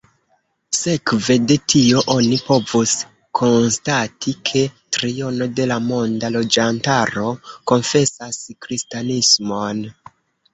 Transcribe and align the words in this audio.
Sekve 0.75 1.33
de 1.49 1.55
tio 1.73 1.99
oni 2.13 2.39
povus 2.47 2.93
konstati, 3.39 4.33
ke 4.51 4.63
triono 4.97 5.49
de 5.61 5.69
la 5.73 5.77
monda 5.91 6.33
loĝantaro 6.37 7.27
konfesas 7.75 8.41
kristanismon. 8.67 9.85